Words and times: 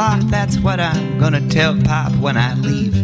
Clock. 0.00 0.20
That's 0.30 0.58
what 0.58 0.80
I'm 0.80 1.18
gonna 1.18 1.46
tell 1.48 1.76
Pop 1.82 2.12
when 2.16 2.36
I 2.36 2.54
leave. 2.54 2.94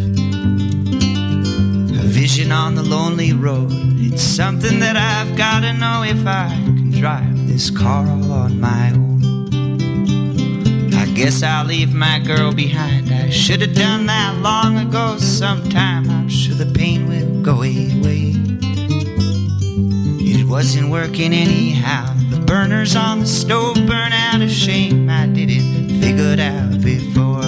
A 2.03 2.07
vision 2.21 2.53
on 2.53 2.75
the 2.75 2.83
lonely 2.83 3.33
road. 3.35 3.71
It's 4.07 4.23
something 4.23 4.79
that 4.81 4.97
I've 4.97 5.37
gotta 5.37 5.73
know 5.75 6.05
if 6.05 6.27
I 6.27 6.49
can 6.49 6.91
drive 6.91 7.47
this 7.47 7.69
car 7.71 8.07
all 8.07 8.33
on 8.33 8.61
my 8.61 8.93
own. 8.93 9.21
I 10.95 11.05
guess 11.19 11.43
I'll 11.43 11.67
leave 11.67 11.93
my 11.93 12.19
girl 12.21 12.55
behind. 12.55 13.13
I 13.13 13.29
should 13.29 13.61
have 13.61 13.75
done 13.75 14.07
that 14.07 14.39
long 14.41 14.79
ago. 14.79 15.19
Sometime 15.19 16.09
I'm 16.09 16.31
sure 16.31 16.55
the 16.55 16.73
pain 16.81 17.09
will 17.11 17.43
go 17.43 17.57
away. 17.57 18.33
It 20.33 20.49
wasn't 20.49 20.89
working 20.91 21.35
anyhow. 21.35 22.07
The 22.31 22.41
burners 22.41 22.97
on 22.97 23.21
the 23.21 23.27
stove 23.27 23.77
burn 23.87 24.13
out 24.13 24.41
of 24.41 24.51
shame. 24.51 25.11
I 25.11 25.27
didn't 25.27 26.01
figure 26.01 26.33
it 26.33 26.41
out 26.41 26.56
before. 26.87 27.43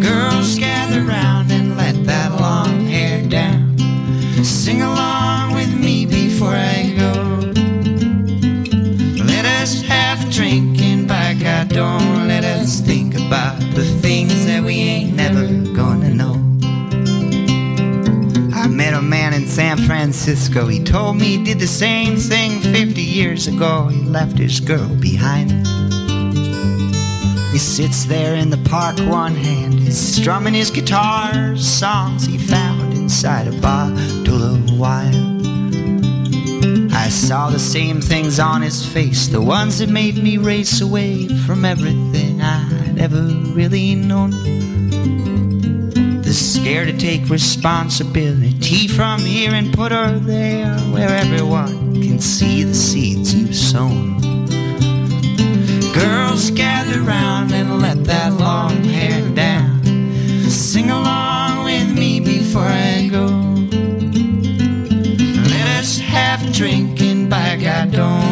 Girls 0.00 0.56
gather 0.56 1.02
round 1.02 1.50
and 1.50 1.76
let 1.76 1.96
that 2.04 2.40
long 2.40 2.86
hair 2.86 3.26
down. 3.28 3.76
Sing 4.44 4.82
along 4.82 5.54
with 5.54 5.74
me 5.74 6.06
before 6.06 6.54
I 6.54 6.94
go. 6.96 7.12
Let 9.24 9.44
us 9.46 9.82
have 9.82 10.28
a 10.28 10.30
drink 10.30 10.80
and 10.80 11.08
by 11.08 11.34
God, 11.34 11.70
don't 11.70 12.28
let 12.28 12.44
us 12.44 12.78
think 12.78 13.16
about 13.16 13.58
the 13.74 13.84
things 14.00 14.46
that 14.46 14.62
we 14.62 14.74
ain't 14.74 15.16
never 15.16 15.46
gonna 15.74 16.10
know. 16.10 16.36
I 18.54 18.68
met 18.68 18.94
a 18.94 19.02
man 19.02 19.34
in 19.34 19.48
San 19.48 19.76
Francisco. 19.76 20.68
He 20.68 20.84
told 20.84 21.16
me 21.16 21.36
he 21.36 21.42
did 21.42 21.58
the 21.58 21.66
same 21.66 22.16
thing 22.16 22.60
50 22.60 23.02
years 23.02 23.48
ago. 23.48 23.88
He 23.88 24.02
left 24.02 24.38
his 24.38 24.60
girl 24.60 24.94
behind. 25.00 25.69
Sits 27.60 28.04
there 28.06 28.34
in 28.36 28.48
the 28.48 28.56
park, 28.70 28.98
one 29.00 29.34
hand 29.34 29.80
is 29.80 30.16
strumming 30.16 30.54
his 30.54 30.70
guitar, 30.70 31.56
songs 31.56 32.24
he 32.24 32.38
found 32.38 32.94
inside 32.94 33.46
a 33.46 33.52
bottle 33.60 34.42
of 34.42 34.78
wine. 34.78 35.40
I 36.92 37.10
saw 37.10 37.50
the 37.50 37.58
same 37.58 38.00
things 38.00 38.40
on 38.40 38.62
his 38.62 38.84
face, 38.86 39.28
the 39.28 39.42
ones 39.42 39.78
that 39.78 39.90
made 39.90 40.16
me 40.16 40.38
race 40.38 40.80
away 40.80 41.28
from 41.28 41.64
everything 41.66 42.40
I'd 42.40 42.98
ever 42.98 43.22
really 43.54 43.94
known. 43.94 44.30
The 46.22 46.32
scare 46.32 46.86
to 46.86 46.96
take 46.96 47.28
responsibility 47.28 48.88
from 48.88 49.20
here 49.20 49.52
and 49.52 49.72
put 49.72 49.92
her 49.92 50.18
there 50.18 50.74
where 50.92 51.10
everyone 51.10 51.94
can 52.02 52.20
see 52.20 52.62
the 52.64 52.74
seeds 52.74 53.34
you've 53.34 53.54
sown. 53.54 54.29
Girls 55.94 56.50
gather 56.50 57.00
round 57.02 57.52
and 57.52 57.80
let 57.80 58.04
that 58.04 58.32
long 58.34 58.84
hair 58.84 59.28
down. 59.30 59.82
Sing 60.48 60.90
along 60.90 61.64
with 61.64 61.92
me 61.92 62.20
before 62.20 62.62
I 62.62 63.08
go. 63.10 63.26
Let 65.50 65.66
us 65.80 65.98
have 65.98 66.48
a 66.48 66.52
drink 66.52 67.00
and 67.00 67.28
by 67.28 67.56
God, 67.56 67.92
don't 67.92 68.29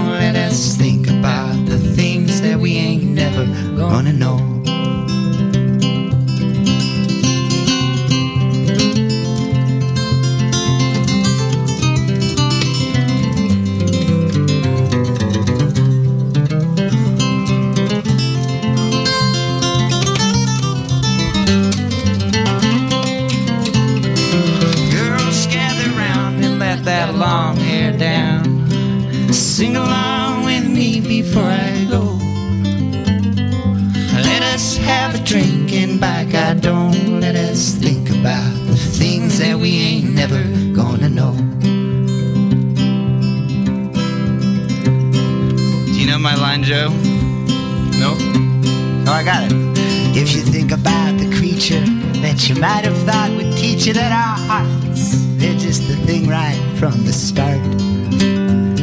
you 53.88 53.94
that 53.94 54.12
our 54.12 54.36
hearts, 54.46 55.14
they're 55.38 55.58
just 55.58 55.88
the 55.88 55.96
thing 56.04 56.28
right 56.28 56.60
from 56.76 57.04
the 57.06 57.12
start. 57.12 57.62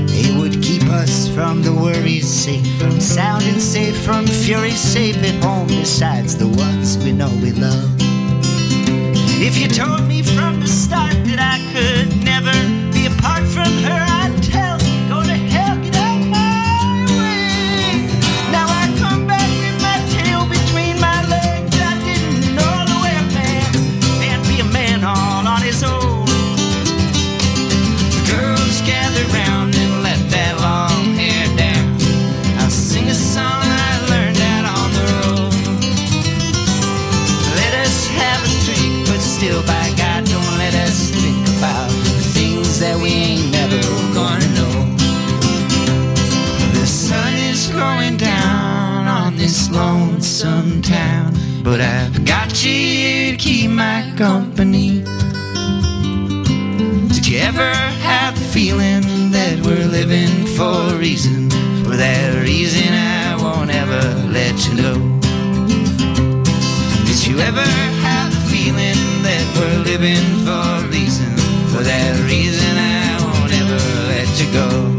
They 0.10 0.36
would 0.36 0.64
keep 0.64 0.82
us 0.90 1.28
from 1.30 1.62
the 1.62 1.72
worries 1.72 2.28
safe, 2.28 2.66
from 2.80 3.00
sounding 3.00 3.60
safe, 3.60 3.96
from 4.04 4.26
fury 4.26 4.72
safe 4.72 5.18
at 5.18 5.44
home, 5.44 5.68
besides 5.68 6.36
the 6.36 6.48
ones 6.48 6.98
we 6.98 7.12
know 7.12 7.30
we 7.44 7.52
love. 7.52 7.85
Living 69.98 70.46
for 70.46 70.52
a 70.52 70.88
reason? 70.90 71.32
For 71.72 71.82
that 71.82 72.20
reason, 72.30 72.78
I 72.78 73.18
won't 73.24 73.54
ever 73.54 73.80
let 74.08 74.28
you 74.40 74.52
go. 74.52 74.95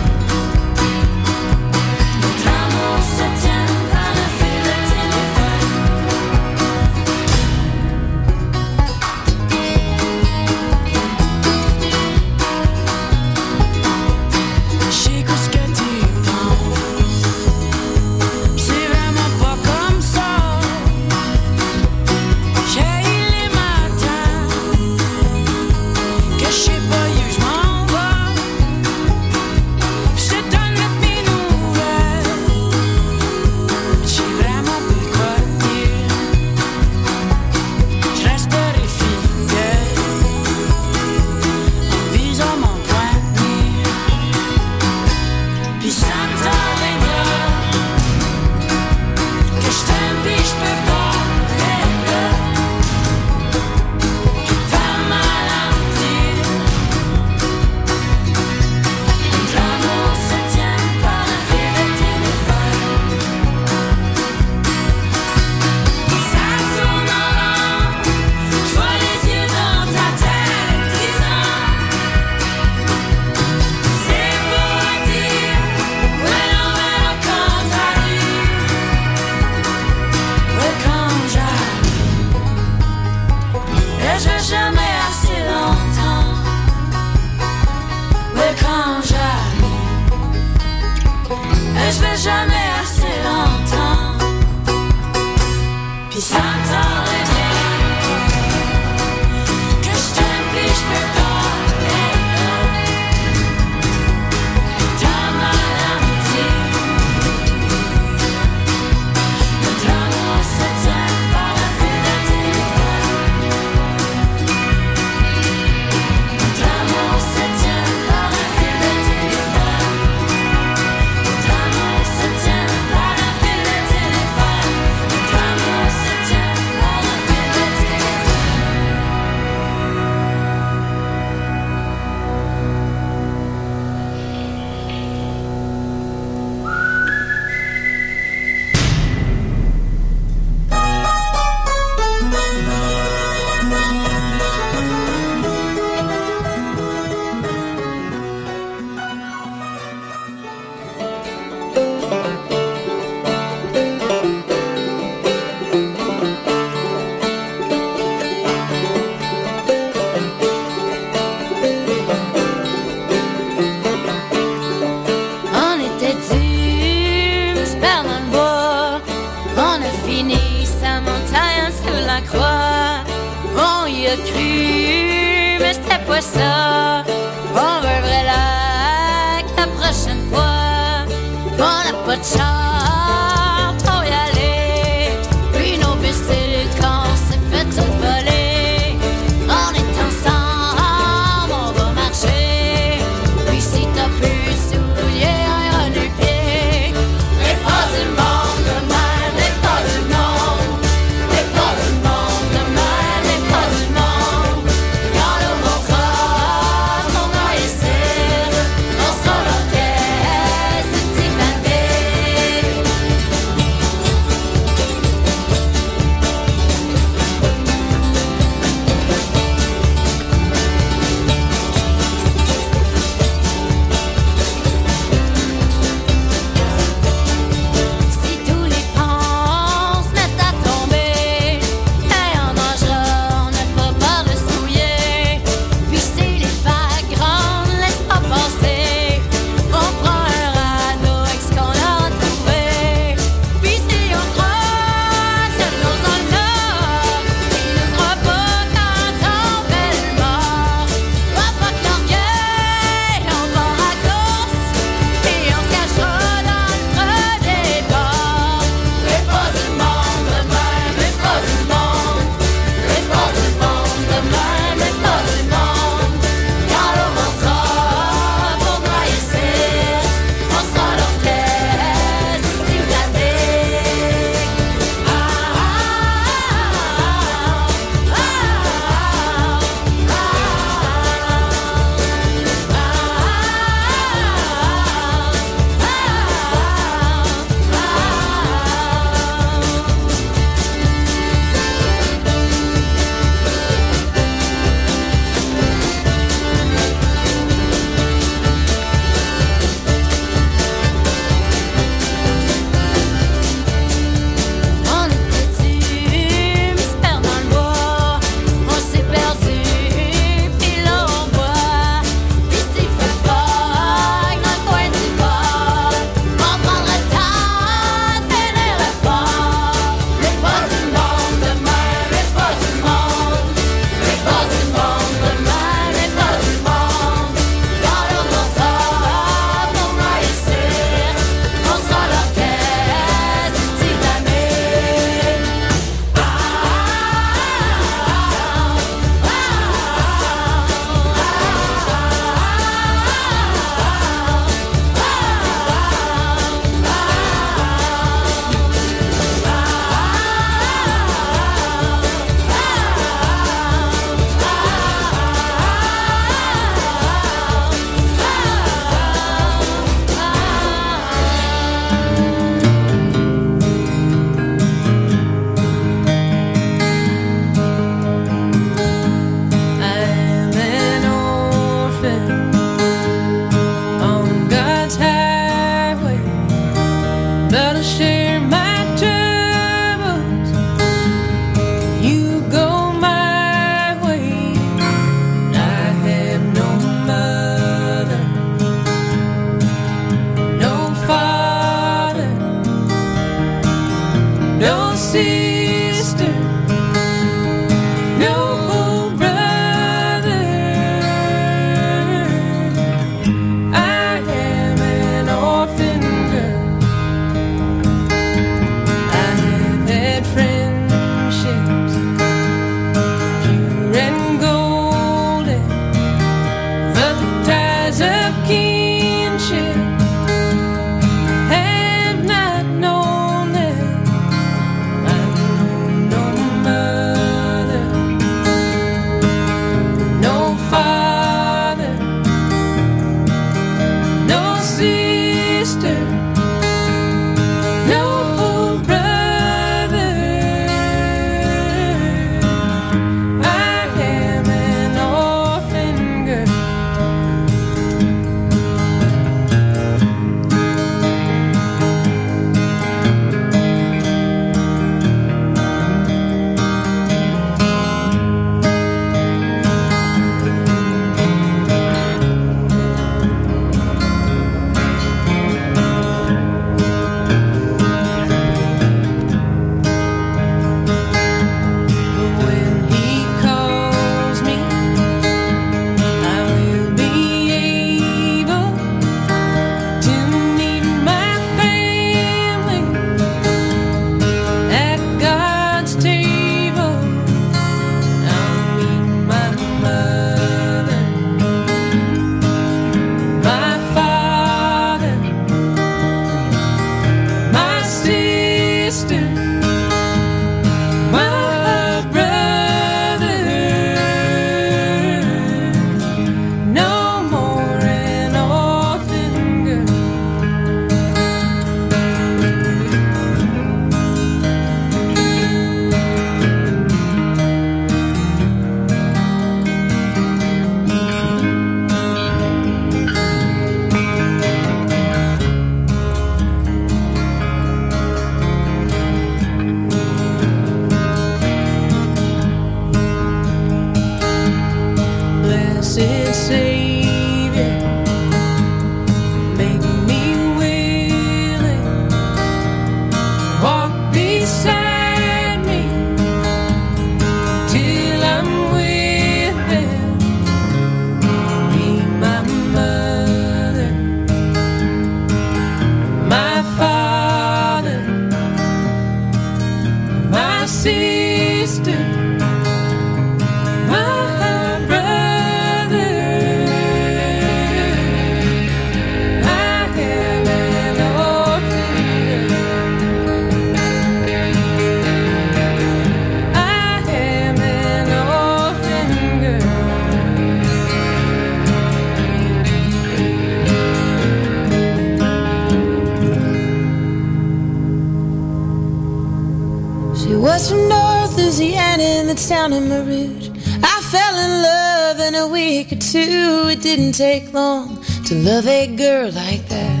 I 592.98 594.00
fell 594.10 594.36
in 594.38 594.62
love 594.62 595.20
in 595.20 595.34
a 595.34 595.46
week 595.46 595.92
or 595.92 595.96
two. 595.96 596.68
It 596.70 596.80
didn't 596.80 597.12
take 597.12 597.52
long 597.52 598.02
to 598.24 598.34
love 598.34 598.66
a 598.66 598.86
girl 598.96 599.30
like 599.32 599.68
that. 599.68 600.00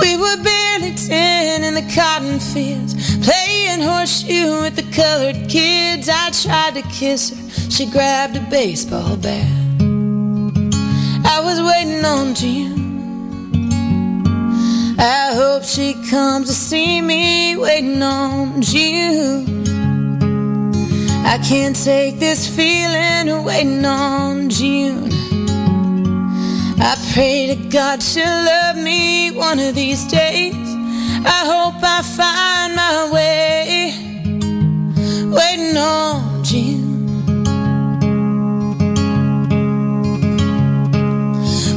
We 0.00 0.16
were 0.16 0.42
barely 0.42 0.94
ten 0.96 1.62
in 1.62 1.74
the 1.74 1.88
cotton 1.94 2.40
fields, 2.40 2.94
playing 3.24 3.80
horseshoe 3.80 4.62
with 4.62 4.74
the 4.74 4.90
colored 4.92 5.48
kids. 5.48 6.08
I 6.08 6.30
tried 6.30 6.74
to 6.74 6.82
kiss 6.88 7.30
her, 7.30 7.70
she 7.70 7.86
grabbed 7.86 8.36
a 8.36 8.40
baseball 8.50 9.16
bat. 9.16 9.46
I 11.24 11.40
was 11.44 11.62
waiting 11.62 12.04
on 12.04 12.34
June. 12.34 12.80
I 14.98 15.32
hope 15.32 15.62
she 15.62 15.94
comes 16.10 16.48
to 16.48 16.54
see 16.54 17.00
me 17.00 17.56
waiting 17.56 18.02
on 18.02 18.60
June. 18.62 19.59
I 21.24 21.38
can't 21.42 21.76
take 21.76 22.18
this 22.18 22.48
feeling 22.48 23.28
of 23.28 23.44
waiting 23.44 23.84
on 23.84 24.48
June. 24.48 25.10
I 26.82 26.96
pray 27.12 27.54
to 27.54 27.68
God 27.68 28.02
she'll 28.02 28.24
love 28.24 28.76
me 28.76 29.30
one 29.30 29.58
of 29.58 29.74
these 29.74 30.04
days. 30.06 30.54
I 31.24 31.44
hope 31.52 31.82
I 31.82 32.02
find 32.02 32.74
my 32.74 33.10
way 33.12 33.94
waiting 35.30 35.76
on 35.76 36.42
June. 36.42 36.90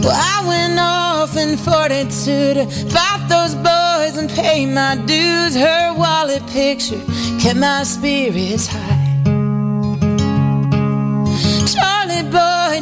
Well, 0.02 0.16
I 0.16 0.48
went 0.48 0.80
off 0.80 1.36
in 1.38 1.58
42 1.58 2.54
to 2.54 2.66
fight 2.90 3.26
those 3.30 3.56
boys 3.56 4.18
and 4.18 4.30
pay 4.30 4.66
my 4.66 4.96
dues. 5.06 5.56
Her 5.56 5.94
wallet 5.98 6.46
picture 6.48 7.02
kept 7.40 7.60
my 7.60 7.84
spirits 7.84 8.68
high. 8.68 8.93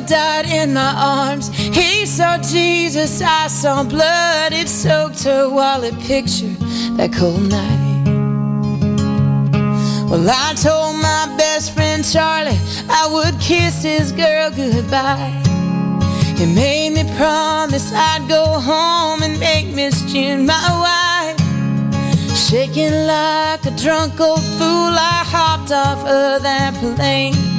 Died 0.07 0.45
in 0.45 0.73
my 0.73 0.93
arms. 0.95 1.49
He 1.49 2.05
saw 2.05 2.37
Jesus, 2.37 3.21
I 3.21 3.47
saw 3.47 3.83
blood. 3.83 4.53
It 4.53 4.69
soaked 4.69 5.23
her 5.23 5.49
wallet 5.49 5.97
picture 5.99 6.55
that 6.97 7.13
cold 7.13 7.49
night. 7.49 7.91
Well, 10.09 10.29
I 10.29 10.53
told 10.55 10.97
my 10.97 11.33
best 11.37 11.73
friend 11.73 12.03
Charlie 12.03 12.59
I 12.89 13.07
would 13.11 13.39
kiss 13.39 13.83
his 13.83 14.11
girl 14.11 14.49
goodbye. 14.51 15.41
He 16.37 16.45
made 16.45 16.89
me 16.89 17.03
promise 17.15 17.93
I'd 17.93 18.27
go 18.27 18.43
home 18.59 19.23
and 19.23 19.39
make 19.39 19.67
Miss 19.67 20.01
June 20.11 20.45
my 20.45 20.67
wife. 20.85 21.39
Shaking 22.35 23.07
like 23.07 23.65
a 23.65 23.71
drunk 23.77 24.19
old 24.19 24.41
fool, 24.41 24.91
I 24.91 25.23
hopped 25.25 25.71
off 25.71 25.99
of 25.99 26.43
that 26.43 26.73
plane. 26.73 27.50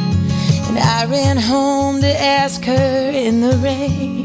And 0.75 0.81
I 0.81 1.05
ran 1.05 1.37
home 1.37 2.01
to 2.01 2.09
ask 2.09 2.65
her 2.65 3.11
in 3.13 3.43
the 3.43 3.59
rain, 3.59 4.25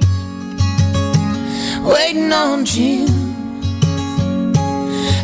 waiting 1.83 2.31
on 2.31 2.63
June. 2.63 3.35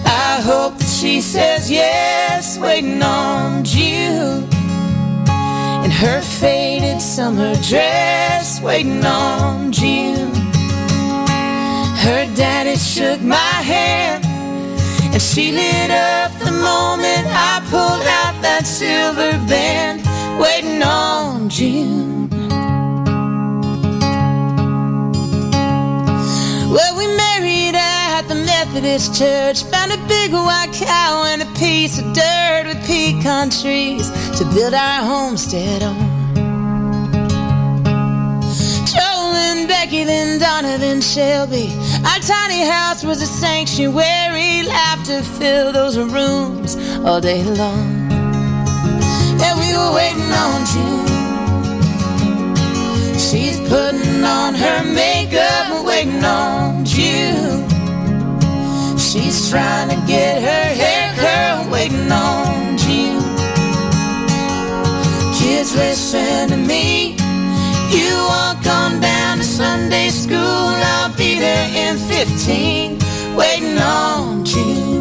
I 0.05 0.41
hope 0.43 0.77
that 0.77 0.89
she 0.99 1.21
says 1.21 1.71
yes, 1.71 2.57
waiting 2.59 3.01
on 3.01 3.63
June. 3.63 4.43
In 5.85 5.91
her 5.91 6.19
faded 6.21 6.99
summer 6.99 7.55
dress, 7.69 8.59
waiting 8.59 9.05
on 9.05 9.71
June. 9.71 10.33
Her 12.03 12.25
daddy 12.35 12.75
shook 12.75 13.21
my 13.21 13.55
hand 13.71 14.25
and 15.13 15.21
she 15.21 15.53
lit 15.53 15.89
up 15.89 16.32
moment 16.63 17.27
I 17.27 17.59
pulled 17.69 18.07
out 18.19 18.35
that 18.41 18.65
silver 18.65 19.31
band 19.47 19.99
waiting 20.39 20.81
on 20.81 21.49
June. 21.49 22.29
Well, 26.73 26.93
we 26.97 27.07
married 27.15 27.75
at 27.75 28.23
the 28.27 28.35
Methodist 28.35 29.15
church, 29.15 29.63
found 29.65 29.91
a 29.91 29.97
big 30.07 30.31
white 30.31 30.71
cow 30.73 31.25
and 31.27 31.41
a 31.41 31.49
piece 31.59 31.99
of 31.99 32.05
dirt 32.13 32.63
with 32.67 32.85
pecan 32.87 33.49
trees 33.49 34.09
to 34.37 34.45
build 34.55 34.73
our 34.73 35.03
homestead 35.03 35.83
on. 35.83 36.12
And 39.93 40.09
then 40.09 40.39
Donna, 40.39 40.77
then 40.77 41.01
Shelby. 41.01 41.69
Our 42.05 42.19
tiny 42.19 42.65
house 42.65 43.03
was 43.03 43.21
a 43.21 43.27
sanctuary, 43.27 44.63
laughter 44.63 45.21
filled 45.21 45.75
those 45.75 45.97
rooms 45.97 46.75
all 47.05 47.21
day 47.21 47.43
long 47.43 48.03
and 49.45 49.59
we 49.59 49.69
were 49.77 49.93
waiting 49.93 50.31
on 50.45 50.59
June. 50.73 51.07
She's 53.17 53.59
putting 53.69 54.23
on 54.23 54.53
her 54.53 54.83
makeup 54.83 55.85
waiting 55.85 56.23
on 56.23 56.85
June. 56.85 57.67
She's 58.97 59.49
trying 59.49 59.89
to 59.89 59.99
get 60.07 60.41
her 60.41 60.65
hair 60.81 61.13
curled, 61.21 61.71
waiting 61.71 62.11
on 62.11 62.77
June. 62.77 63.21
Kids, 65.37 65.75
listen 65.75 66.49
to 66.49 66.57
me. 66.57 67.22
You 67.93 68.13
walk 68.27 68.65
on 68.65 68.99
down 68.99 69.37
to 69.37 69.43
Sunday 69.43 70.09
school, 70.09 70.37
I'll 70.37 71.15
be 71.15 71.39
there 71.39 71.69
in 71.83 71.97
15, 71.97 72.99
waiting 73.35 73.77
on 73.77 74.43
June. 74.43 74.93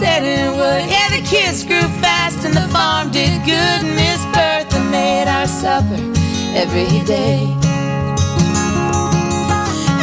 said 0.00 0.22
it 0.22 0.50
would. 0.50 0.82
Yeah, 0.88 1.08
the 1.10 1.22
kids 1.28 1.62
grew 1.64 1.86
fast 2.00 2.44
and 2.46 2.54
the 2.54 2.66
farm 2.72 3.10
did 3.10 3.44
good. 3.44 3.82
Miss 4.00 4.20
Bertha 4.34 4.80
made 4.90 5.28
our 5.28 5.46
supper 5.46 6.00
every 6.62 7.04
day. 7.04 7.40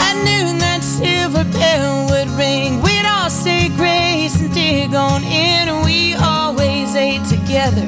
I 0.07 0.11
knew 0.25 0.45
that 0.59 0.81
silver 0.83 1.45
bell 1.57 2.09
would 2.09 2.29
ring. 2.37 2.81
All 2.81 2.96
say 3.37 3.69
grace 3.69 4.39
and 4.41 4.51
dig 4.53 4.93
on 4.95 5.23
in. 5.23 5.69
And 5.69 5.85
we 5.85 6.15
always 6.15 6.95
ate 6.95 7.23
together 7.25 7.87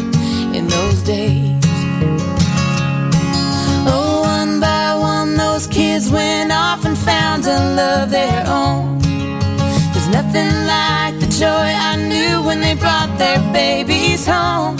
in 0.57 0.67
those 0.67 1.01
days. 1.01 1.63
Oh, 3.91 4.21
one 4.21 4.59
by 4.59 4.93
one, 4.95 5.35
those 5.35 5.65
kids 5.67 6.11
went 6.11 6.51
off 6.51 6.85
and 6.85 6.97
found 6.97 7.45
a 7.45 7.59
love 7.81 8.11
their 8.11 8.43
own. 8.47 8.99
There's 9.91 10.09
nothing 10.09 10.51
like 10.75 11.15
the 11.19 11.29
joy 11.43 11.69
I 11.91 11.95
knew 12.11 12.43
when 12.47 12.59
they 12.61 12.75
brought 12.75 13.11
their 13.17 13.41
babies 13.51 14.25
home. 14.25 14.77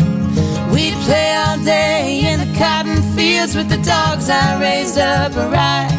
We'd 0.72 0.98
play 1.08 1.30
all 1.44 1.58
day 1.64 2.22
in 2.30 2.38
the 2.44 2.52
cotton 2.58 3.02
fields 3.16 3.56
with 3.56 3.70
the 3.70 3.82
dogs 3.82 4.30
I 4.30 4.60
raised 4.62 5.00
up 5.00 5.32
a 5.36 5.50
right. 5.50 5.92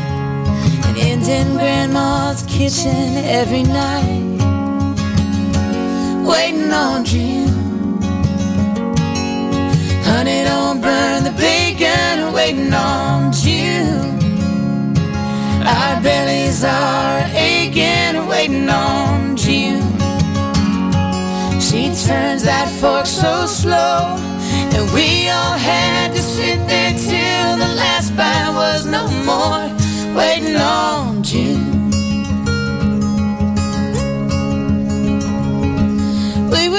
And 0.86 0.96
end 0.96 1.26
in 1.28 1.56
grandma's 1.56 2.42
kitchen 2.44 3.16
every 3.40 3.64
night. 3.64 4.49
Waiting 6.70 6.86
on 6.86 7.04
June. 7.04 8.00
Honey, 10.04 10.44
don't 10.44 10.80
burn 10.80 11.24
the 11.24 11.32
bacon, 11.32 12.32
waiting 12.32 12.72
on 12.72 13.32
June. 13.32 14.16
Our 15.66 16.00
bellies 16.00 16.62
are 16.62 17.24
aching, 17.34 18.24
waiting 18.28 18.68
on 18.68 19.36
June. 19.36 19.82
She 21.60 21.86
turns 22.06 22.44
that 22.44 22.68
fork 22.80 23.06
so 23.06 23.46
slow, 23.46 24.14
and 24.72 24.94
we 24.94 25.28
all 25.28 25.58
had 25.58 26.12
to 26.12 26.22
sit 26.22 26.58
there 26.68 26.92
till 26.92 27.56
the 27.56 27.74
last 27.74 28.16
bite 28.16 28.52
was 28.54 28.86
no 28.86 29.08
more, 29.26 30.14
waiting 30.14 30.54
on 30.54 31.24
June. 31.24 31.69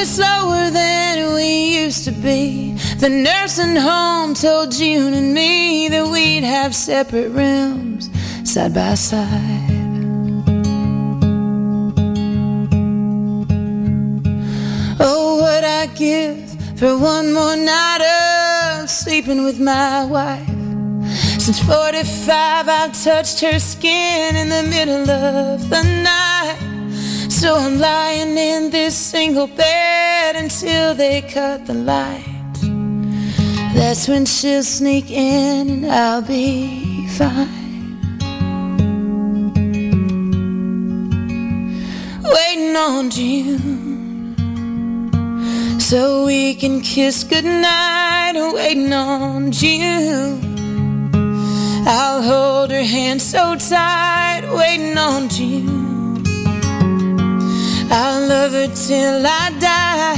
slower 0.05 0.69
than 0.69 1.33
we 1.33 1.83
used 1.83 2.05
to 2.05 2.11
be. 2.11 2.73
The 2.97 3.09
nursing 3.09 3.75
home 3.75 4.33
told 4.33 4.71
June 4.71 5.13
and 5.13 5.33
me 5.33 5.89
that 5.89 6.07
we'd 6.07 6.43
have 6.43 6.73
separate 6.75 7.29
rooms 7.29 8.09
side 8.43 8.73
by 8.73 8.95
side. 8.95 9.27
Oh, 14.99 15.39
what 15.41 15.63
I 15.63 15.87
give 15.95 16.49
for 16.77 16.97
one 16.97 17.33
more 17.33 17.55
night 17.55 18.81
of 18.81 18.89
sleeping 18.89 19.43
with 19.43 19.59
my 19.59 20.05
wife. 20.05 20.47
Since 21.39 21.59
45, 21.63 22.69
I 22.69 22.89
touched 23.03 23.41
her 23.41 23.59
skin 23.59 24.35
in 24.35 24.49
the 24.49 24.63
middle 24.63 25.09
of 25.09 25.69
the 25.69 25.83
night. 25.83 26.60
So 27.41 27.55
I'm 27.55 27.79
lying 27.79 28.37
in 28.37 28.69
this 28.69 28.95
single 28.95 29.47
bed 29.47 30.35
until 30.35 30.93
they 30.93 31.23
cut 31.23 31.65
the 31.65 31.73
light. 31.73 32.53
That's 33.73 34.07
when 34.07 34.27
she'll 34.27 34.61
sneak 34.61 35.09
in 35.09 35.67
and 35.71 35.87
I'll 35.87 36.21
be 36.21 37.07
fine. 37.07 37.97
Waiting 42.23 42.75
on 42.75 43.09
June 43.09 44.35
so 45.79 46.27
we 46.27 46.53
can 46.53 46.81
kiss 46.81 47.23
goodnight. 47.23 48.35
Waiting 48.53 48.93
on 48.93 49.51
June. 49.51 50.39
I'll 51.87 52.21
hold 52.21 52.69
her 52.69 52.83
hand 52.83 53.19
so 53.19 53.55
tight, 53.55 54.43
waiting 54.55 54.95
on 54.95 55.27
June. 55.27 55.80
I'll 57.93 58.25
love 58.25 58.53
her 58.53 58.67
till 58.73 59.27
I 59.27 59.51
die. 59.59 60.15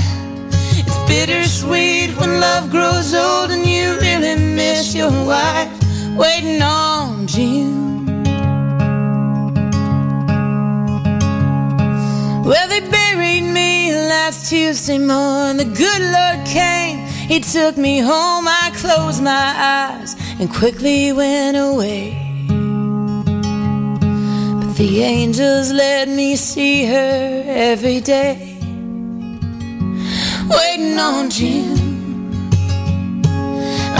It's 0.77 0.95
bittersweet 1.09 2.15
when 2.19 2.39
love 2.39 2.69
grows 2.69 3.15
old 3.15 3.49
and 3.49 3.65
you 3.65 3.97
really 3.99 4.36
miss 4.36 4.93
your 4.93 5.09
wife, 5.25 5.71
waiting 6.15 6.62
on 6.62 7.25
June. 7.25 8.05
Well, 12.45 12.67
they 12.67 12.81
buried 12.91 13.41
me 13.41 13.91
last 13.91 14.51
Tuesday 14.51 14.99
morning. 14.99 15.57
The 15.57 15.73
good 15.73 16.01
Lord 16.01 16.45
came, 16.45 17.07
He 17.07 17.39
took 17.39 17.75
me 17.75 18.01
home. 18.01 18.47
I 18.47 18.71
closed 18.75 19.23
my 19.23 19.53
eyes 19.57 20.15
and 20.39 20.47
quickly 20.47 21.12
went 21.12 21.57
away. 21.57 22.33
The 24.84 25.02
angels 25.02 25.72
let 25.72 26.10
me 26.10 26.36
see 26.36 26.84
her 26.88 27.43
every 27.48 28.02
day, 28.02 28.58
waiting 30.50 31.00
on 31.00 31.30
June. 31.30 32.50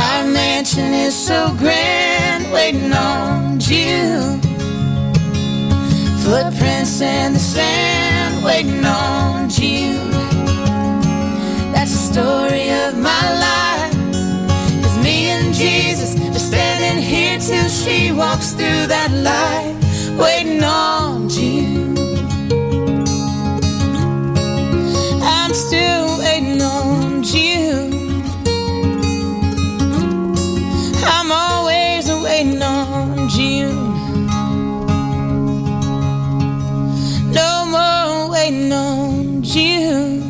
Our 0.06 0.26
mansion 0.26 0.93
is 0.93 1.15
so 1.15 1.56
grand, 1.58 2.52
waiting 2.52 2.91
on 2.91 3.62
June. 3.62 4.41
Footprints 6.26 7.00
in 7.00 7.32
the 7.32 7.39
sand, 7.39 8.43
waiting 8.43 8.84
on 8.84 9.50
June. 9.50 10.12
That's 11.72 11.93
the 11.93 12.13
story 12.13 12.69
of 12.84 12.98
my 12.98 13.26
life. 13.48 13.93
Cause 14.84 14.98
me 15.02 15.30
and 15.30 15.54
Jesus 15.54 16.12
standing 16.38 17.02
here 17.02 17.39
till 17.39 17.69
she 17.69 18.12
walks 18.12 18.52
through 18.52 18.88
that 18.88 19.12
light, 19.12 19.72
waiting 20.17 20.63
on 20.63 21.30
June. 21.30 21.97
I'm 25.21 25.54
still 25.54 26.17
waiting 26.19 26.62
on 26.62 27.23
June. 27.23 28.23
I'm 31.06 31.32
always 31.32 32.10
waiting 32.10 32.62
on 32.62 33.30
June. 33.30 33.93
No 37.32 37.65
more 37.65 38.32
waiting 38.32 38.71
on 38.71 39.41
June. 39.41 40.23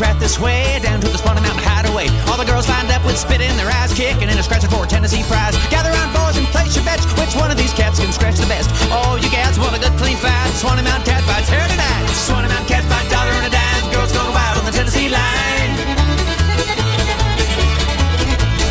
Right 0.00 0.18
this 0.18 0.40
way 0.40 0.80
down 0.82 0.98
to 1.04 1.06
the 1.06 1.20
Sewanee 1.20 1.44
Mountain 1.44 1.62
Hideaway. 1.62 2.08
All 2.26 2.40
the 2.40 2.48
girls 2.48 2.66
lined 2.66 2.90
up 2.90 3.04
with 3.04 3.14
spit 3.14 3.44
in 3.44 3.54
their 3.54 3.70
eyes, 3.70 3.92
kicking 3.92 4.26
and 4.26 4.34
a 4.34 4.42
scratching 4.42 4.72
for 4.72 4.82
Tennessee 4.82 5.22
fries. 5.22 5.54
Gather 5.68 5.92
round, 5.92 6.10
boys, 6.16 6.34
and 6.40 6.48
place 6.48 6.74
your 6.74 6.82
bets. 6.82 7.06
Which 7.14 7.36
one 7.36 7.52
of 7.52 7.58
these 7.60 7.70
cats 7.76 8.00
can 8.00 8.10
scratch 8.10 8.40
the 8.40 8.48
best? 8.48 8.72
All 8.90 9.14
you 9.20 9.30
gals 9.30 9.60
want 9.60 9.76
a 9.76 9.78
good 9.78 9.92
clean 10.00 10.16
fight. 10.16 10.50
Sewanee 10.58 10.82
Mountain 10.82 11.06
cat 11.06 11.22
fights 11.28 11.46
here 11.46 11.62
tonight. 11.68 12.08
Sewanee 12.18 12.50
Mountain 12.50 12.66
cat 12.66 12.84
fight, 12.88 13.06
dollar 13.12 13.30
and 13.30 13.46
a 13.46 13.52
dime. 13.52 13.84
Girls 13.92 14.10
going 14.10 14.32
wild 14.32 14.58
on 14.58 14.64
the 14.64 14.74
Tennessee 14.74 15.12
line. 15.12 15.70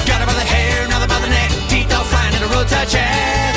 Got 0.10 0.20
her 0.20 0.28
by 0.28 0.36
the 0.36 0.48
hair, 0.52 0.84
another 0.90 1.08
by 1.08 1.22
the 1.22 1.30
neck, 1.30 1.54
teeth 1.70 1.94
all 1.96 2.04
flying 2.04 2.34
in 2.34 2.44
a 2.44 2.50
roadside 2.50 2.90
chat. 2.90 3.51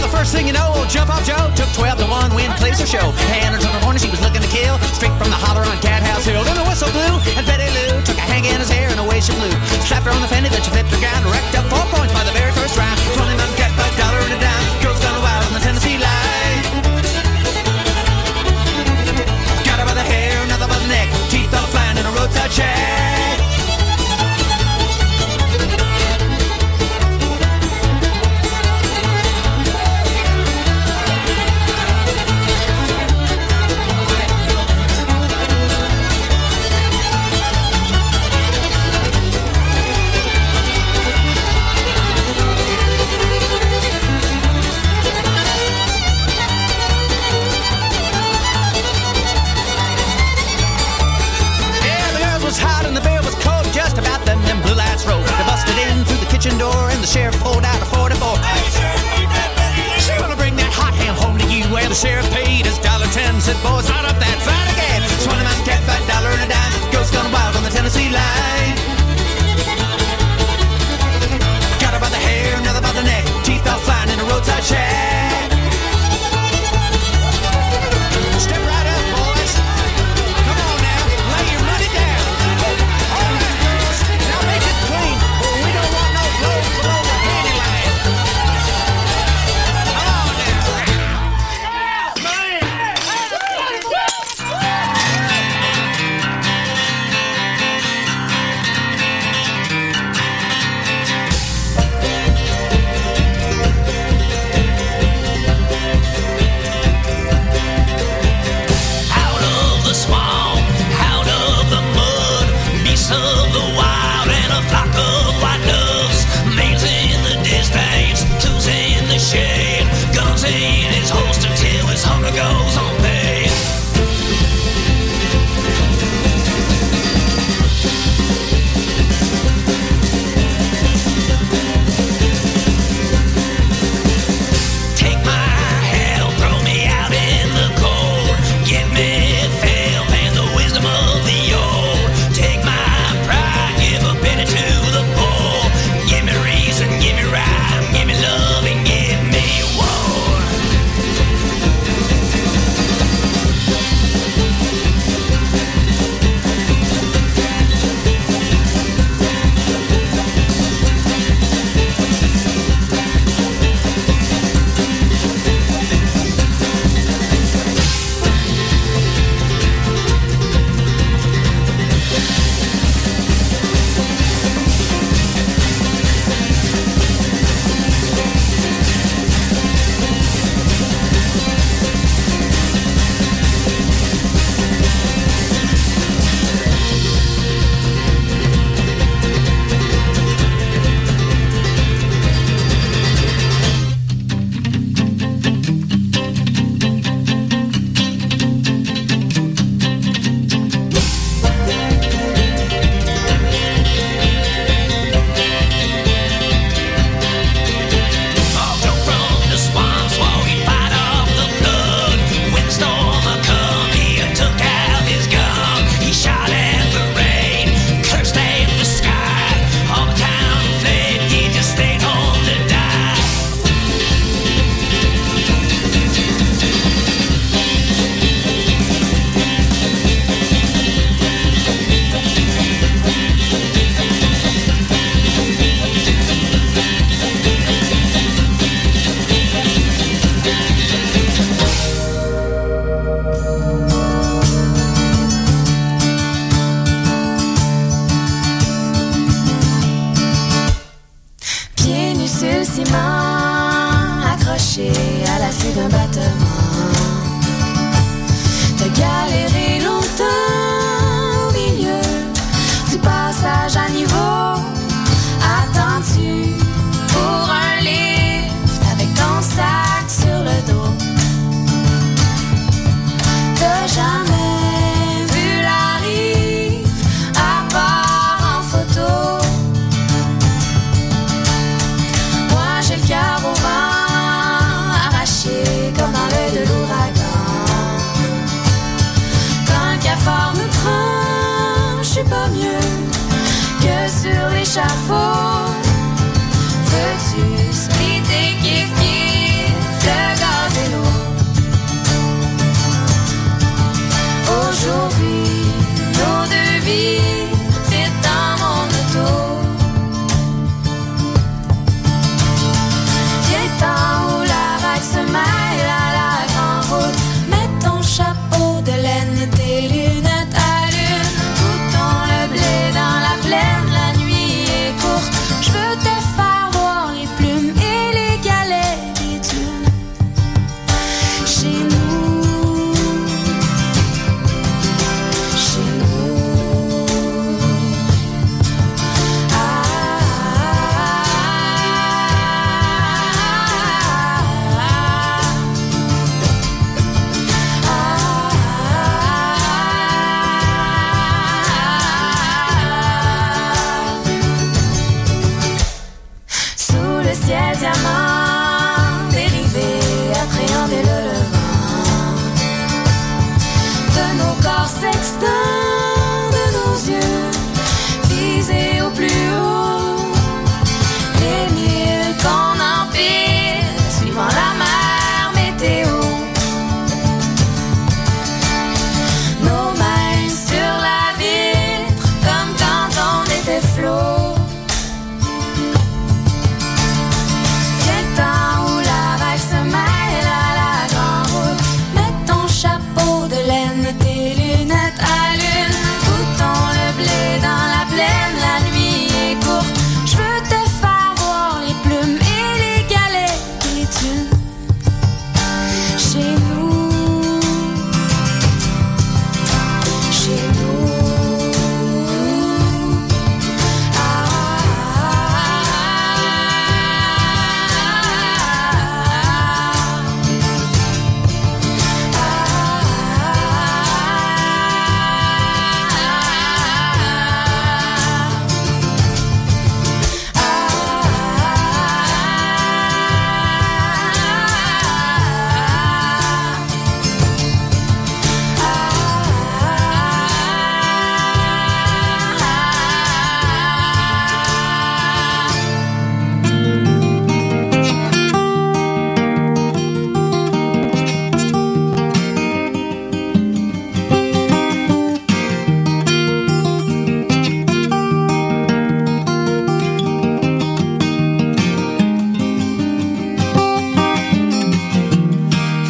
Well, 0.00 0.08
the 0.08 0.16
first 0.16 0.32
thing 0.32 0.48
you 0.48 0.56
know, 0.56 0.72
Jump 0.88 1.12
Off 1.12 1.28
Joe 1.28 1.52
took 1.52 1.68
12 1.76 2.00
to 2.00 2.08
1 2.08 2.32
win, 2.32 2.48
plays 2.56 2.80
her 2.80 2.88
show. 2.88 3.12
Hannah 3.28 3.60
took 3.60 3.68
her 3.68 3.84
corner, 3.84 4.00
she 4.00 4.08
was 4.08 4.16
looking 4.24 4.40
to 4.40 4.48
kill. 4.48 4.80
Straight 4.96 5.12
from 5.20 5.28
the 5.28 5.36
holler 5.36 5.60
on 5.60 5.76
Cat 5.84 6.00
House 6.00 6.24
Hill. 6.24 6.40
Then 6.40 6.56
the 6.56 6.64
whistle 6.64 6.88
blew, 6.88 7.20
and 7.36 7.44
Betty 7.44 7.68
Lou 7.68 8.00
took 8.00 8.16
a 8.16 8.24
hang 8.24 8.48
in 8.48 8.64
his 8.64 8.72
hair 8.72 8.88
and 8.88 8.96
away 8.96 9.20
she 9.20 9.36
flew. 9.36 9.52
Slapped 9.84 10.08
her 10.08 10.12
on 10.16 10.24
the 10.24 10.30
fender, 10.32 10.48
then 10.48 10.64
she 10.64 10.72
flipped 10.72 10.88
her 10.88 11.00
ground. 11.04 11.28
Racked 11.28 11.52
up 11.52 11.68
four 11.68 11.84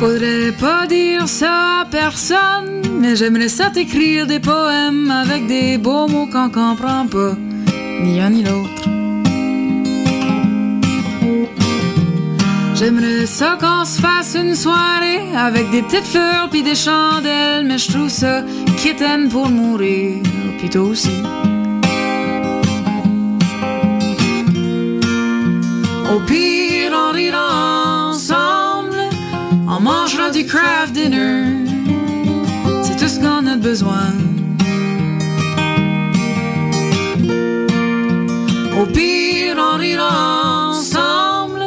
Faudrait 0.00 0.52
pas 0.52 0.86
dire 0.86 1.28
ça 1.28 1.82
à 1.82 1.84
personne, 1.84 2.80
mais 2.98 3.16
j'aimerais 3.16 3.50
ça 3.50 3.68
t'écrire 3.68 4.26
des 4.26 4.40
poèmes 4.40 5.10
avec 5.10 5.46
des 5.46 5.76
beaux 5.76 6.08
mots 6.08 6.26
qu'on 6.26 6.48
comprend 6.48 7.06
pas, 7.06 7.34
ni 8.02 8.18
un 8.18 8.30
ni 8.30 8.42
l'autre. 8.42 8.88
J'aimerais 12.76 13.26
ça 13.26 13.58
qu'on 13.60 13.84
se 13.84 14.00
fasse 14.00 14.38
une 14.42 14.54
soirée 14.54 15.36
avec 15.36 15.70
des 15.70 15.82
petites 15.82 16.06
fleurs 16.06 16.48
puis 16.50 16.62
des 16.62 16.74
chandelles, 16.74 17.66
mais 17.66 17.76
je 17.76 17.92
trouve 17.92 18.08
ça 18.08 18.42
kitten 18.78 19.28
pour 19.28 19.50
mourir, 19.50 20.22
puis 20.58 20.70
toi 20.70 20.80
aussi. 20.80 21.10
Du 30.32 30.46
craft 30.46 30.92
dinner. 30.92 31.44
C'est 32.82 32.96
tout 32.96 33.08
ce 33.08 33.18
qu'on 33.18 33.46
a 33.46 33.56
besoin. 33.56 34.12
Au 38.80 38.86
pire, 38.86 39.56
on 39.58 39.76
rira 39.78 40.68
ensemble, 40.70 41.66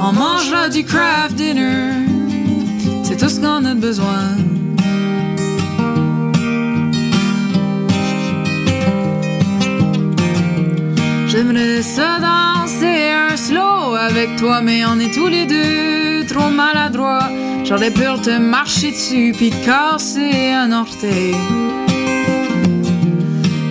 on 0.00 0.12
mangera 0.12 0.68
du 0.68 0.84
craft 0.84 1.36
dinner. 1.36 1.92
C'est 3.02 3.16
tout 3.16 3.28
ce 3.28 3.40
qu'on 3.40 3.64
a 3.64 3.74
besoin. 3.74 4.36
J'aimerais 11.28 11.82
ça 11.82 12.18
danser 12.20 13.10
un 13.30 13.36
slow 13.36 13.94
avec 13.94 14.36
toi, 14.36 14.60
mais 14.60 14.84
on 14.84 14.98
est 14.98 15.12
tous 15.14 15.28
les 15.28 15.46
deux 15.46 16.26
trop 16.26 16.50
maladroits. 16.50 17.28
J'aurais 17.68 17.90
pu 17.90 18.02
te 18.22 18.38
marcher 18.38 18.92
dessus 18.92 19.32
puis 19.36 19.50
de 19.50 19.56
casser 19.64 20.52
un 20.52 20.70
orteil. 20.70 21.34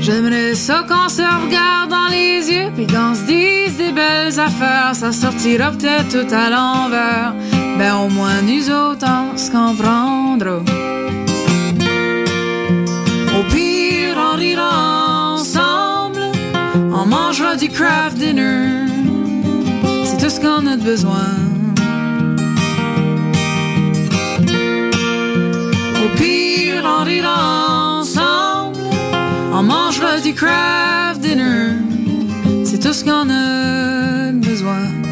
J'aimerais 0.02 0.54
ça 0.54 0.86
qu'on 0.88 1.08
se 1.08 1.22
regarde 1.22 1.90
dans 1.90 2.10
les 2.12 2.52
yeux 2.52 2.72
puis 2.76 2.88
qu'on 2.88 3.16
se 3.16 3.24
dise 3.26 3.78
des 3.78 3.94
belles 3.94 4.38
affaires. 4.38 4.92
Ça 4.94 5.14
sortira 5.14 5.72
peut-être 5.72 6.10
tout 6.10 6.34
à 6.34 6.50
l'envers. 6.50 7.34
Ben 7.78 7.96
au 7.96 8.10
moins 8.10 8.42
nous 8.42 8.70
autres 8.70 9.08
on 9.08 9.38
se. 9.38 9.50
Au 13.38 13.44
pire 13.50 14.18
on 14.18 14.36
rira 14.36 15.34
ensemble, 15.36 16.22
on 16.92 17.06
mangera 17.06 17.56
du 17.56 17.70
craft 17.70 18.18
dinner. 18.18 18.88
C'est 20.04 20.18
tout 20.18 20.30
ce 20.30 20.42
qu'on 20.42 20.68
a 20.68 20.76
de 20.76 20.84
besoin. 20.84 21.55
mangera 29.66 30.20
du 30.20 30.34
craft 30.34 31.22
dinner, 31.22 31.74
c'est 32.64 32.80
tout 32.80 32.94
ce 32.94 33.04
qu'on 33.04 33.30
a 33.30 34.32
besoin. 34.32 35.05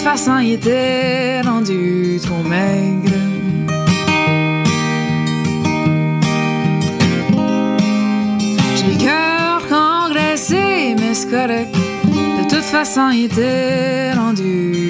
façon, 0.00 0.38
il 0.38 0.52
était 0.54 1.40
rendu 1.42 2.18
trop 2.22 2.42
maigre. 2.42 3.12
J'ai 8.76 8.92
le 8.92 8.98
cœur 8.98 9.62
congressé, 9.68 10.94
mais 10.98 11.14
c'est 11.14 11.30
correct. 11.30 11.74
De 12.04 12.48
toute 12.48 12.64
façon, 12.64 13.10
il 13.10 13.24
était 13.26 14.12
rendu 14.14 14.89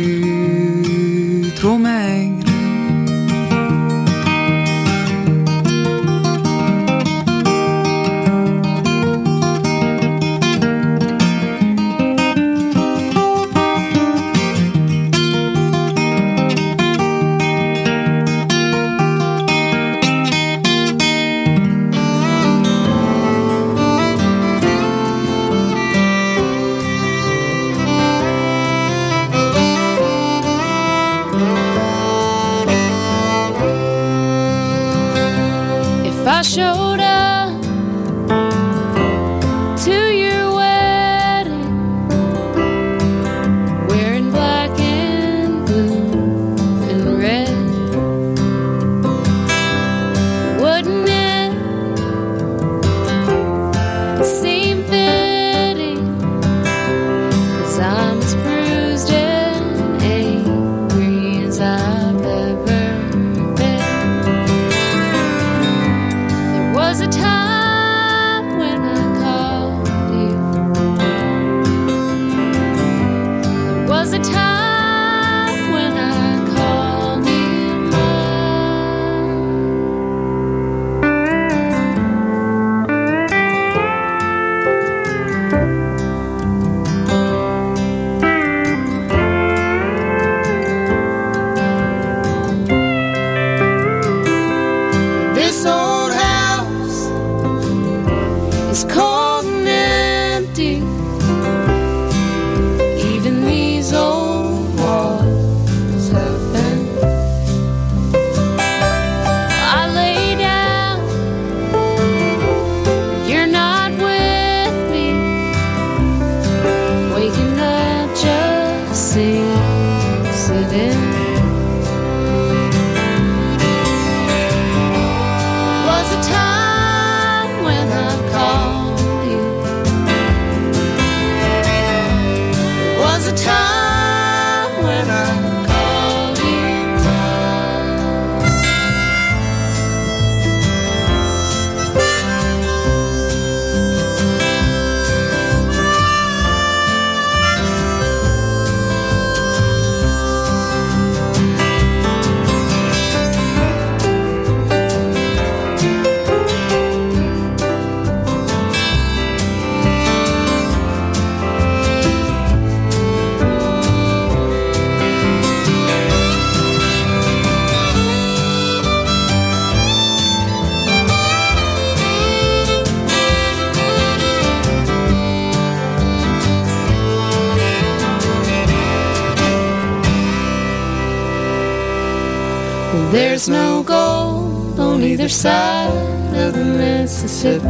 side 185.30 186.36
of 186.36 186.54
the 186.54 186.64
Mississippi. 186.64 187.68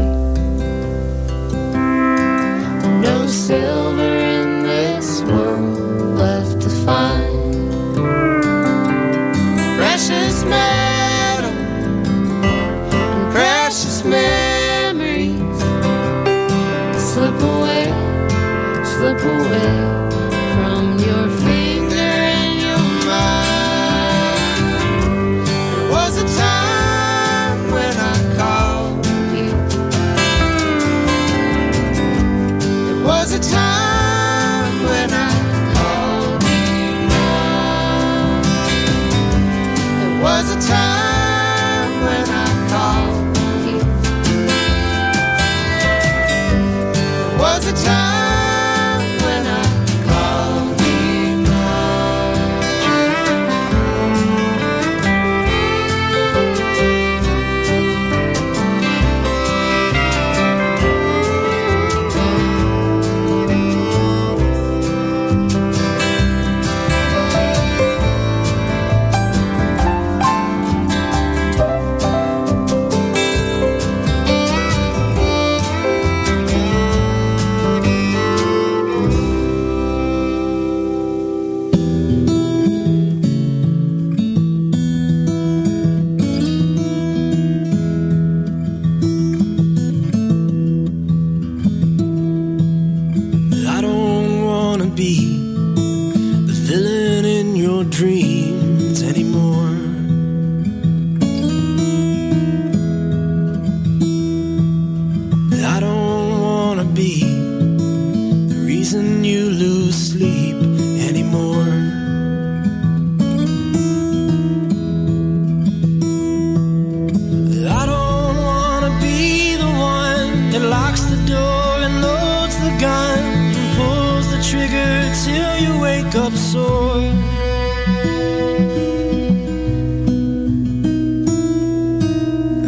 No 3.00 3.26
silver 3.26 4.16
in 4.16 4.62
this 4.62 5.20
world 5.22 6.18
left 6.18 6.62
to 6.62 6.70
find. 6.70 7.94
Precious 9.76 10.44
man. 10.44 10.89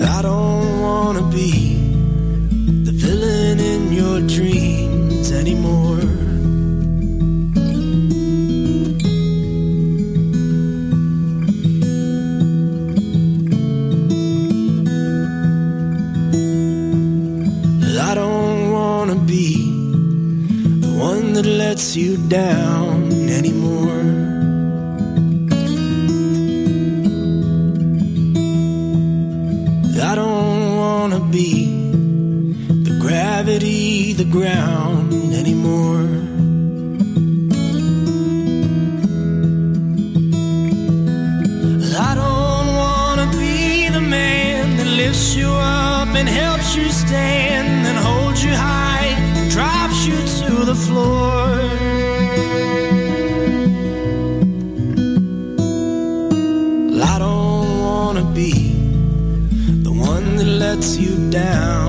I 0.05 0.21
don't 0.23 0.81
wanna 0.81 1.23
be 1.31 1.77
the 2.87 2.93
villain 2.93 3.61
in 3.61 3.93
your 3.93 4.19
dreams 4.37 5.31
anymore. 5.31 6.01
I 18.11 18.15
don't 18.15 18.73
wanna 18.73 19.15
be 19.15 19.47
the 20.85 20.93
one 20.99 21.33
that 21.35 21.47
lets 21.47 21.97
you 21.97 22.17
down 22.29 22.92
down. 61.33 61.82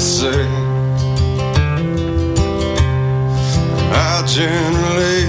Say. 0.00 0.46
I 3.92 4.22
generally 4.26 5.19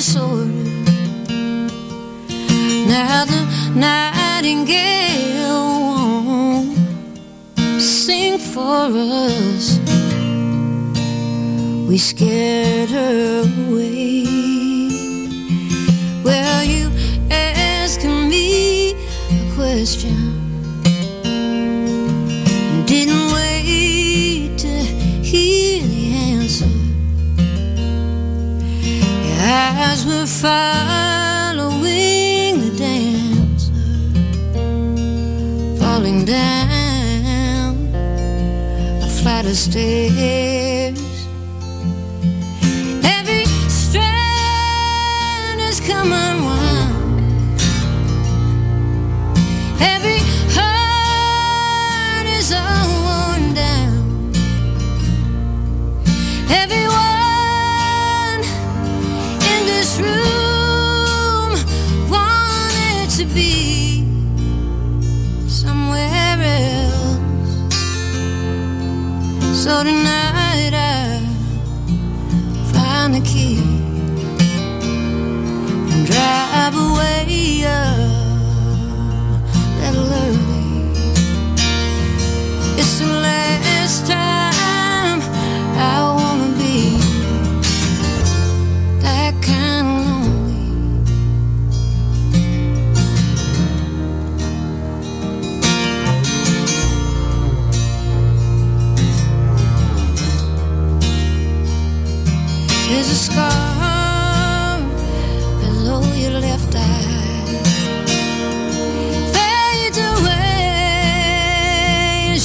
disorder. 0.00 0.46
Now 2.88 3.26
the 3.26 3.42
nightingale 3.74 4.96
won't 6.24 6.78
sing 7.78 8.38
for 8.38 8.86
us. 8.96 9.78
We 11.86 11.98
scared 11.98 12.88
her 12.88 13.42
away. 13.42 14.24
Well, 16.24 16.64
you 16.64 16.90
asking 17.30 18.30
me 18.30 18.92
a 18.92 19.54
question. 19.54 20.19
Eyes 29.82 30.04
were 30.04 30.26
following 30.26 31.80
the 32.64 32.70
dancer, 32.76 33.72
falling 35.80 36.24
down 36.26 37.88
a 39.02 39.08
flight 39.08 39.46
of 39.46 39.56
stairs. 39.56 40.69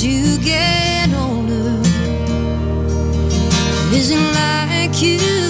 You 0.05 0.37
get 0.37 1.11
older. 1.13 1.81
Isn't 3.91 4.33
like 4.33 5.01
you 5.01 5.44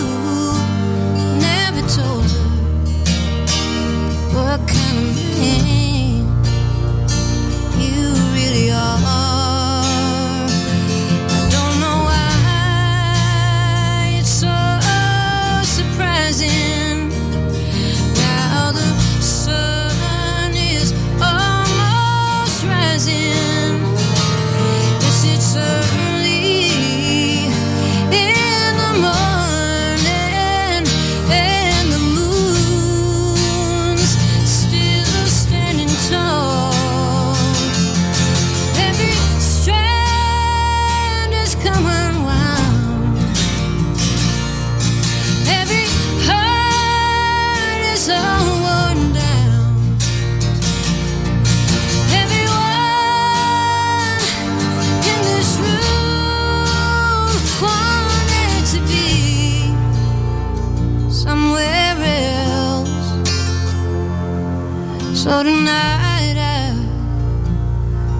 So 65.26 65.41
tonight 65.41 66.38
I'll 66.38 66.78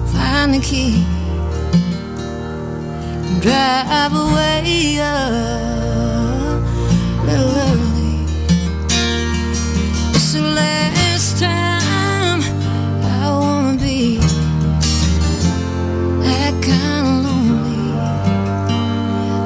find 0.08 0.52
the 0.54 0.58
key 0.58 1.04
and 3.28 3.40
drive 3.40 4.12
away 4.12 4.98
a 4.98 5.00
little 7.24 7.54
early. 7.68 8.26
It's 10.16 10.32
the 10.32 10.42
last 10.42 11.38
time 11.38 12.40
I 13.04 13.30
wanna 13.38 13.78
be 13.78 14.18
that 16.26 16.54
kind 16.60 17.06
of 17.06 17.22
lonely, 17.24 17.86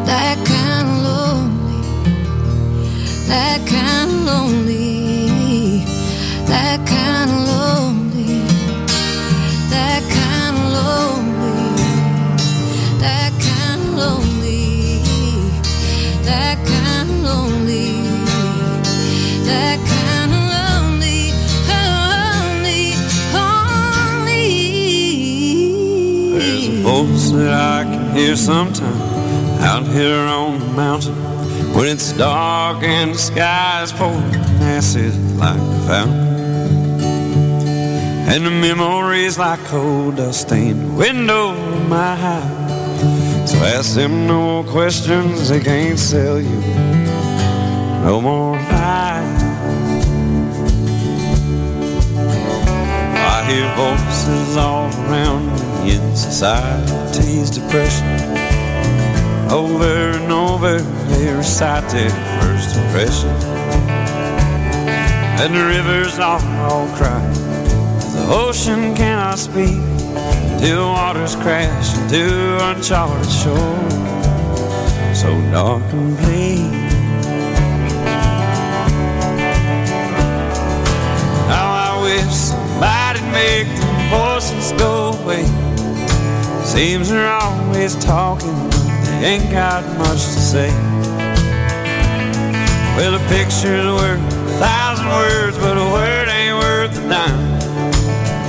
that 0.06 0.38
kind 0.46 0.88
of 0.88 0.96
lonely, 1.10 1.80
that 3.28 3.60
kind 3.68 4.10
of 4.10 4.18
lonely, 4.24 4.69
that 27.32 27.52
I 27.52 27.84
can 27.84 28.14
hear 28.14 28.36
sometime 28.36 29.00
out 29.60 29.86
here 29.86 30.16
on 30.16 30.58
the 30.58 30.66
mountain 30.66 31.14
when 31.74 31.86
it's 31.86 32.12
dark 32.12 32.82
and 32.82 33.14
the 33.14 33.18
sky's 33.18 33.92
pouring 33.92 34.34
acid 34.60 35.14
like 35.36 35.56
a 35.56 35.86
fountain. 35.86 36.30
And 38.28 38.46
the 38.46 38.50
memories 38.50 39.38
like 39.38 39.60
cold 39.64 40.16
dust 40.16 40.42
stain 40.42 40.88
the 40.88 40.94
window 40.94 41.50
of 41.50 41.88
my 41.88 42.16
house. 42.16 43.50
So 43.50 43.58
ask 43.58 43.94
them 43.94 44.26
no 44.26 44.64
questions, 44.64 45.48
they 45.48 45.60
can't 45.60 45.98
sell 45.98 46.40
you 46.40 46.60
no 48.04 48.20
more 48.20 48.56
lies. 48.56 48.99
Hear 53.50 53.74
voices 53.74 54.56
all 54.56 54.86
around 55.06 55.44
me 55.82 55.96
in 55.96 56.16
society's 56.16 57.50
depression. 57.50 58.06
Over 59.50 59.94
and 60.18 60.30
over 60.30 60.78
they 60.78 61.32
recite 61.32 61.88
their 61.90 62.10
first 62.38 62.76
impression. 62.76 63.30
And 65.42 65.54
the 65.54 65.64
rivers 65.64 66.18
all, 66.20 66.38
cry. 66.96 67.20
The 68.14 68.26
ocean 68.30 68.94
cannot 68.94 69.38
speak 69.38 69.80
till 70.60 70.86
waters 70.86 71.34
crash 71.34 71.98
into 71.98 72.56
uncharted 72.68 73.32
shore. 73.32 73.90
So 75.12 75.28
dark 75.50 75.82
and 75.92 76.16
bleak. 76.18 76.79
Make 83.32 83.68
the 83.68 83.86
voices 84.10 84.72
go 84.72 85.16
way. 85.26 85.44
Seems 86.64 87.08
they're 87.08 87.28
always 87.28 87.94
talking, 87.96 88.54
but 88.70 89.02
they 89.04 89.36
ain't 89.36 89.50
got 89.50 89.82
much 89.98 90.22
to 90.34 90.40
say. 90.52 90.70
Well, 92.96 93.14
a 93.14 93.22
picture's 93.28 93.86
worth 93.86 94.20
a 94.20 94.58
thousand 94.58 95.08
words, 95.08 95.56
but 95.58 95.76
a 95.76 95.86
word 95.90 96.28
ain't 96.28 96.58
worth 96.58 96.98
a 96.98 97.08
dime. 97.08 97.50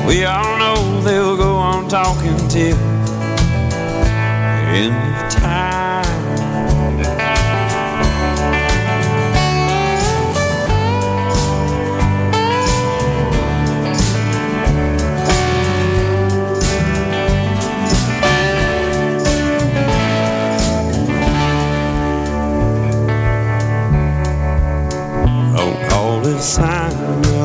We 0.08 0.26
all 0.26 0.58
know 0.58 1.02
they'll 1.02 1.38
go 1.38 1.56
on 1.56 1.88
talking 1.88 2.38
till 2.50 2.76
the 2.76 4.02
end 4.74 5.31
a 26.42 26.44
sign 26.44 26.92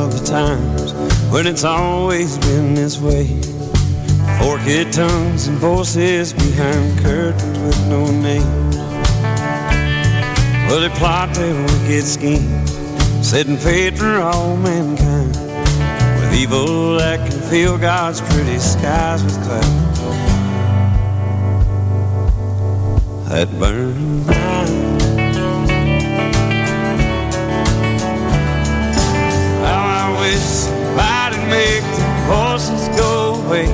of 0.00 0.10
the 0.18 0.24
times 0.24 0.94
when 1.30 1.46
it's 1.46 1.64
always 1.64 2.38
been 2.38 2.72
this 2.72 2.98
way. 2.98 3.26
Forked 4.40 4.94
tongues 4.94 5.48
and 5.48 5.58
voices 5.58 6.32
behind 6.32 6.98
curtains 7.00 7.58
with 7.58 7.88
no 7.90 8.10
names. 8.10 8.76
Well, 10.66 10.80
they 10.80 10.88
plot 10.96 11.34
their 11.34 11.52
wicked 11.52 12.04
schemes, 12.04 12.70
setting 13.20 13.58
fate 13.58 13.98
for 13.98 14.18
all 14.18 14.56
mankind. 14.56 15.36
With 16.18 16.32
evil 16.32 16.96
that 16.96 17.18
can 17.28 17.38
fill 17.50 17.76
God's 17.76 18.22
pretty 18.22 18.58
skies 18.58 19.22
with 19.22 19.36
clouds. 19.44 20.00
That 23.28 23.50
burning 23.58 24.24
go 33.46 33.52
away. 33.52 33.66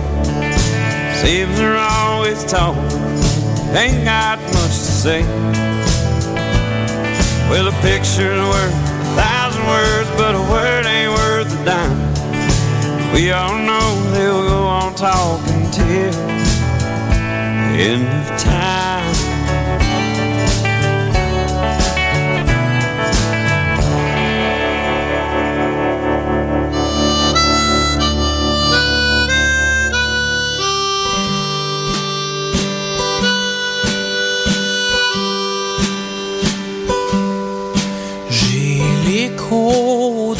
Seems 1.22 1.56
they're 1.56 1.76
always 1.76 2.44
talking, 2.44 2.82
ain't 3.76 4.04
got 4.04 4.38
much 4.38 4.54
to 4.54 4.92
say. 5.02 5.22
Well, 7.48 7.68
a 7.68 7.72
picture's 7.82 8.40
worth 8.40 8.72
a 8.72 9.14
thousand 9.16 9.66
words, 9.66 10.10
but 10.16 10.34
a 10.34 10.40
word 10.50 10.86
ain't 10.86 11.12
worth 11.12 11.60
a 11.60 11.64
dime. 11.64 13.14
We 13.14 13.30
all 13.30 13.58
know 13.58 14.10
they'll 14.12 14.48
go 14.48 14.62
on 14.64 14.94
talking 14.94 15.70
till 15.70 16.12
the 16.12 16.22
end 17.78 18.06
of 18.06 18.40
time. 18.40 19.01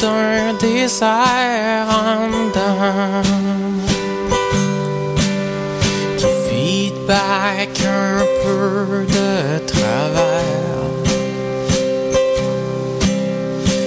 D'un 0.03 0.55
désert 0.55 1.87
en 1.89 2.27
dedans 2.27 3.23
qui 6.19 6.27
feedback 6.47 7.75
un 7.87 8.25
peu 8.43 9.07
de 9.17 9.59
travers. 9.73 10.91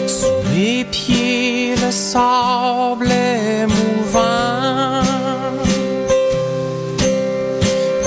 Sous 0.07 0.39
mes 0.53 0.85
pieds, 0.85 1.75
le 1.83 1.91
sable 1.91 3.11
est 3.11 3.67
mouvant. 3.67 5.01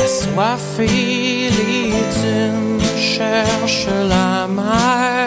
Assoiffé, 0.05 1.51
les 1.59 1.93
dunes 2.17 2.81
cherchent 2.97 3.95
la 4.09 4.47
mer. 4.47 5.18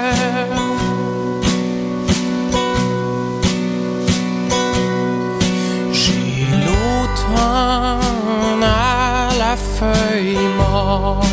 Feuille 9.81 10.37
morte. 10.57 11.25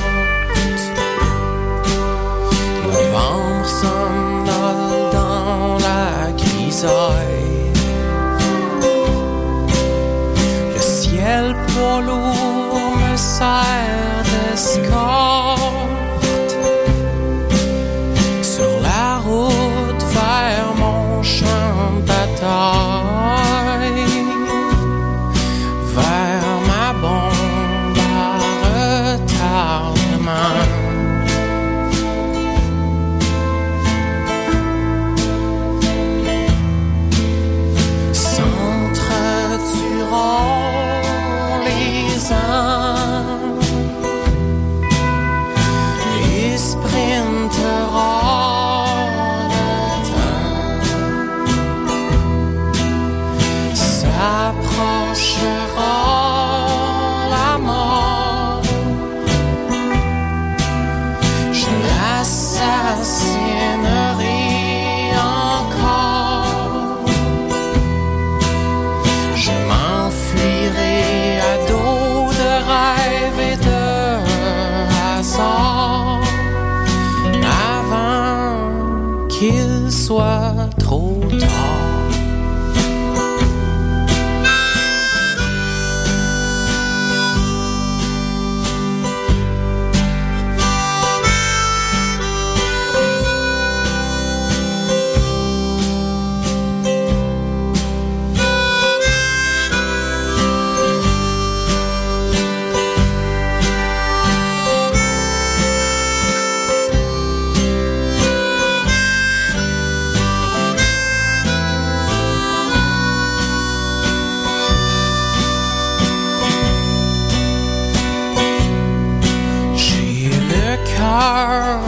Novembre 2.86 3.66
somnole 3.80 5.12
dans 5.12 5.78
la 5.86 6.32
grisaille. 6.32 7.37